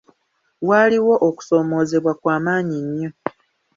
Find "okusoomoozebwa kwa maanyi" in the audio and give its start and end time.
1.27-2.77